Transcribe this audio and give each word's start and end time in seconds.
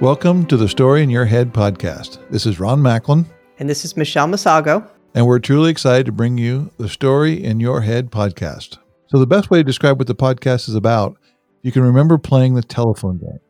Welcome 0.00 0.46
to 0.46 0.56
the 0.56 0.68
Story 0.68 1.02
in 1.02 1.10
Your 1.10 1.26
Head 1.26 1.52
podcast. 1.52 2.18
This 2.30 2.46
is 2.46 2.58
Ron 2.58 2.80
Macklin, 2.80 3.26
And 3.58 3.68
this 3.68 3.84
is 3.84 3.96
Michelle 3.98 4.26
Mosolgo. 4.26 4.88
and 5.14 5.26
we're 5.26 5.38
truly 5.38 5.70
excited 5.70 6.06
to 6.06 6.12
bring 6.12 6.38
you 6.38 6.70
the 6.78 6.88
Story 6.88 7.42
in 7.44 7.60
Your 7.60 7.82
Head 7.82 8.10
podcast. 8.10 8.78
So, 9.08 9.18
the 9.18 9.26
best 9.26 9.50
way 9.50 9.58
to 9.58 9.64
describe 9.64 9.98
what 9.98 10.06
the 10.06 10.14
podcast 10.14 10.68
is 10.68 10.74
about, 10.74 11.18
you 11.62 11.70
can 11.70 11.82
remember 11.82 12.16
playing 12.16 12.54
the 12.54 12.62
telephone 12.62 13.18
game. 13.18 13.40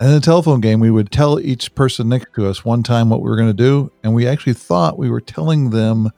And 0.00 0.08
in 0.08 0.14
the 0.16 0.20
telephone 0.20 0.60
game, 0.60 0.80
we 0.80 0.90
would 0.90 1.12
tell 1.12 1.38
each 1.38 1.72
person 1.74 2.08
next 2.08 2.34
to 2.34 2.48
us 2.48 2.64
one 2.64 2.82
time 2.82 3.08
what 3.08 3.22
we 3.22 3.30
were 3.30 3.36
going 3.36 3.48
to 3.48 3.54
do, 3.54 3.92
and 4.02 4.12
we 4.14 4.26
actually 4.26 4.54
thought 4.54 4.98
we 4.98 5.08
were 5.10 5.20
telling 5.20 5.70
them 5.70 6.10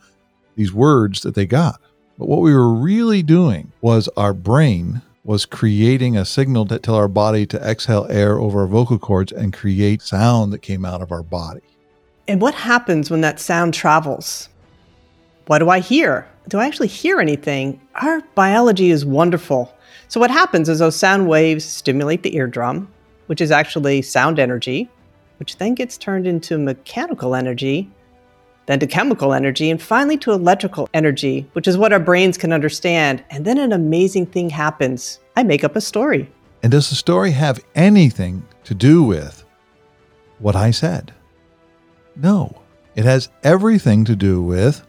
these 0.56 0.72
words 0.72 1.20
that 1.22 1.34
they 1.34 1.46
got. 1.46 1.80
But 2.18 2.28
what 2.28 2.40
we 2.40 2.54
were 2.54 2.72
really 2.72 3.22
doing 3.22 3.72
was 3.82 4.08
our 4.16 4.32
brain 4.32 5.02
was 5.28 5.44
creating 5.44 6.16
a 6.16 6.24
signal 6.24 6.64
to 6.64 6.78
tell 6.78 6.94
our 6.94 7.06
body 7.06 7.44
to 7.44 7.58
exhale 7.58 8.06
air 8.08 8.38
over 8.38 8.60
our 8.60 8.66
vocal 8.66 8.98
cords 8.98 9.30
and 9.30 9.52
create 9.52 10.00
sound 10.00 10.54
that 10.54 10.60
came 10.60 10.86
out 10.86 11.02
of 11.02 11.12
our 11.12 11.22
body. 11.22 11.60
And 12.26 12.40
what 12.40 12.54
happens 12.54 13.10
when 13.10 13.20
that 13.20 13.38
sound 13.38 13.74
travels? 13.74 14.48
What 15.46 15.58
do 15.58 15.68
I 15.68 15.80
hear? 15.80 16.26
Do 16.48 16.58
I 16.58 16.66
actually 16.66 16.88
hear 16.88 17.20
anything? 17.20 17.78
Our 17.96 18.22
biology 18.34 18.90
is 18.90 19.04
wonderful. 19.04 19.70
So, 20.08 20.18
what 20.18 20.30
happens 20.30 20.66
is 20.66 20.78
those 20.78 20.96
sound 20.96 21.28
waves 21.28 21.62
stimulate 21.62 22.22
the 22.22 22.34
eardrum, 22.34 22.88
which 23.26 23.42
is 23.42 23.50
actually 23.50 24.00
sound 24.00 24.38
energy, 24.38 24.88
which 25.38 25.58
then 25.58 25.74
gets 25.74 25.98
turned 25.98 26.26
into 26.26 26.56
mechanical 26.56 27.34
energy, 27.34 27.90
then 28.68 28.78
to 28.78 28.86
chemical 28.86 29.32
energy, 29.32 29.70
and 29.70 29.80
finally 29.80 30.18
to 30.18 30.30
electrical 30.30 30.90
energy, 30.92 31.48
which 31.54 31.66
is 31.66 31.78
what 31.78 31.92
our 31.92 31.98
brains 31.98 32.36
can 32.36 32.52
understand. 32.52 33.24
And 33.30 33.44
then 33.46 33.56
an 33.56 33.72
amazing 33.72 34.26
thing 34.26 34.50
happens. 34.50 35.20
I 35.36 35.42
make 35.42 35.64
up 35.64 35.74
a 35.74 35.80
story. 35.80 36.30
And 36.62 36.70
does 36.70 36.90
the 36.90 36.94
story 36.94 37.30
have 37.30 37.64
anything 37.74 38.46
to 38.64 38.74
do 38.74 39.02
with 39.02 39.42
what 40.38 40.54
I 40.54 40.70
said? 40.70 41.14
No. 42.14 42.60
It 42.94 43.06
has 43.06 43.30
everything 43.42 44.04
to 44.04 44.14
do 44.14 44.42
with 44.42 44.86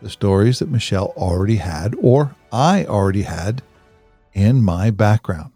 the 0.00 0.08
stories 0.08 0.60
that 0.60 0.70
Michelle 0.70 1.12
already 1.16 1.56
had 1.56 1.94
or 2.00 2.34
I 2.50 2.86
already 2.86 3.22
had 3.22 3.62
in 4.32 4.62
my 4.62 4.90
background. 4.90 5.50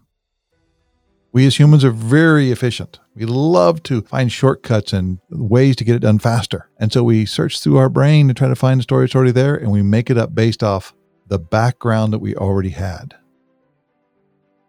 We 1.31 1.45
as 1.45 1.59
humans 1.59 1.85
are 1.85 1.91
very 1.91 2.51
efficient. 2.51 2.99
We 3.13 3.25
love 3.25 3.83
to 3.83 4.01
find 4.01 4.31
shortcuts 4.31 4.93
and 4.93 5.19
ways 5.29 5.75
to 5.75 5.83
get 5.83 5.95
it 5.95 5.99
done 5.99 6.17
faster. 6.17 6.69
And 6.79 6.91
so 6.91 7.03
we 7.03 7.25
search 7.25 7.59
through 7.59 7.77
our 7.77 7.89
brain 7.89 8.27
to 8.27 8.33
try 8.33 8.47
to 8.47 8.55
find 8.55 8.79
the 8.79 8.83
story 8.83 9.05
that's 9.05 9.15
already 9.15 9.31
there 9.31 9.55
and 9.55 9.71
we 9.71 9.83
make 9.83 10.09
it 10.09 10.17
up 10.17 10.33
based 10.33 10.63
off 10.63 10.93
the 11.27 11.37
background 11.37 12.13
that 12.13 12.19
we 12.19 12.35
already 12.35 12.71
had. 12.71 13.15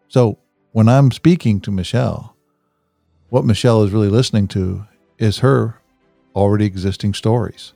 So 0.08 0.38
when 0.72 0.88
I'm 0.88 1.10
speaking 1.10 1.60
to 1.62 1.70
Michelle, 1.70 2.36
what 3.30 3.44
Michelle 3.44 3.82
is 3.82 3.92
really 3.92 4.08
listening 4.08 4.46
to 4.48 4.86
is 5.18 5.38
her 5.38 5.80
already 6.34 6.66
existing 6.66 7.14
stories. 7.14 7.72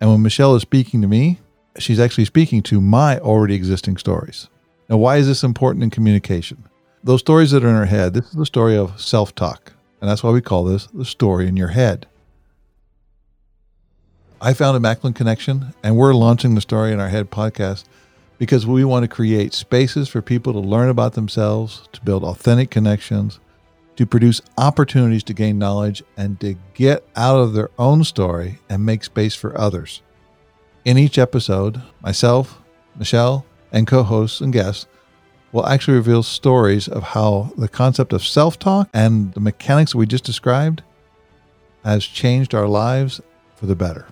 And 0.00 0.10
when 0.10 0.22
Michelle 0.22 0.56
is 0.56 0.62
speaking 0.62 1.00
to 1.02 1.08
me, 1.08 1.38
she's 1.78 2.00
actually 2.00 2.24
speaking 2.24 2.62
to 2.64 2.80
my 2.80 3.18
already 3.18 3.54
existing 3.54 3.98
stories. 3.98 4.48
Now, 4.88 4.96
why 4.96 5.18
is 5.18 5.28
this 5.28 5.44
important 5.44 5.84
in 5.84 5.90
communication? 5.90 6.64
Those 7.04 7.18
stories 7.18 7.50
that 7.50 7.64
are 7.64 7.68
in 7.68 7.74
our 7.74 7.86
head, 7.86 8.14
this 8.14 8.26
is 8.26 8.34
the 8.34 8.46
story 8.46 8.76
of 8.76 9.00
self 9.00 9.34
talk. 9.34 9.72
And 10.00 10.08
that's 10.08 10.22
why 10.22 10.30
we 10.30 10.40
call 10.40 10.62
this 10.62 10.86
the 10.86 11.04
story 11.04 11.48
in 11.48 11.56
your 11.56 11.68
head. 11.68 12.06
I 14.40 14.54
found 14.54 14.76
a 14.76 14.80
Macklin 14.80 15.12
connection, 15.12 15.74
and 15.82 15.96
we're 15.96 16.14
launching 16.14 16.54
the 16.54 16.60
Story 16.60 16.92
in 16.92 17.00
Our 17.00 17.08
Head 17.08 17.30
podcast 17.30 17.84
because 18.38 18.66
we 18.66 18.84
want 18.84 19.02
to 19.02 19.08
create 19.08 19.52
spaces 19.52 20.08
for 20.08 20.22
people 20.22 20.52
to 20.52 20.60
learn 20.60 20.88
about 20.88 21.14
themselves, 21.14 21.88
to 21.92 22.00
build 22.02 22.22
authentic 22.22 22.70
connections, 22.70 23.40
to 23.96 24.06
produce 24.06 24.40
opportunities 24.56 25.24
to 25.24 25.34
gain 25.34 25.58
knowledge, 25.58 26.04
and 26.16 26.38
to 26.40 26.54
get 26.74 27.04
out 27.16 27.38
of 27.38 27.52
their 27.52 27.70
own 27.78 28.04
story 28.04 28.60
and 28.68 28.86
make 28.86 29.02
space 29.02 29.34
for 29.34 29.58
others. 29.58 30.02
In 30.84 30.98
each 30.98 31.18
episode, 31.18 31.82
myself, 32.00 32.60
Michelle, 32.96 33.44
and 33.72 33.88
co 33.88 34.04
hosts 34.04 34.40
and 34.40 34.52
guests 34.52 34.86
will 35.52 35.66
actually 35.66 35.96
reveal 35.96 36.22
stories 36.22 36.88
of 36.88 37.02
how 37.02 37.52
the 37.56 37.68
concept 37.68 38.12
of 38.12 38.26
self 38.26 38.58
talk 38.58 38.88
and 38.92 39.32
the 39.34 39.40
mechanics 39.40 39.94
we 39.94 40.06
just 40.06 40.24
described 40.24 40.82
has 41.84 42.04
changed 42.04 42.54
our 42.54 42.66
lives 42.66 43.20
for 43.56 43.66
the 43.66 43.76
better. 43.76 44.06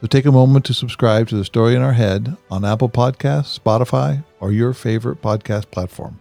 So 0.00 0.06
take 0.06 0.26
a 0.26 0.32
moment 0.32 0.66
to 0.66 0.74
subscribe 0.74 1.28
to 1.28 1.36
The 1.36 1.44
Story 1.44 1.74
in 1.74 1.82
Our 1.82 1.94
Head 1.94 2.36
on 2.50 2.64
Apple 2.64 2.90
Podcasts, 2.90 3.58
Spotify, 3.58 4.24
or 4.40 4.52
your 4.52 4.74
favorite 4.74 5.22
podcast 5.22 5.70
platform. 5.70 6.20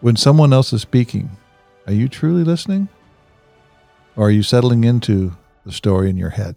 When 0.00 0.16
someone 0.16 0.52
else 0.52 0.72
is 0.72 0.80
speaking, 0.80 1.30
are 1.86 1.92
you 1.92 2.08
truly 2.08 2.44
listening? 2.44 2.88
Or 4.16 4.28
are 4.28 4.30
you 4.30 4.42
settling 4.42 4.84
into 4.84 5.36
the 5.64 5.72
story 5.72 6.08
in 6.08 6.16
your 6.16 6.30
head? 6.30 6.56